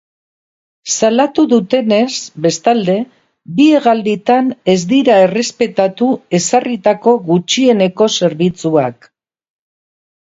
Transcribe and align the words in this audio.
Salatu 0.93 1.43
dutenez, 1.51 2.13
bestalde, 2.45 2.95
bi 3.59 3.67
hegalditan 3.73 4.49
ez 4.73 4.77
dira 4.95 5.19
errespetatu 5.27 6.09
ezarritako 6.41 7.15
gutxieneko 7.29 8.11
zerbitzuak. 8.19 9.11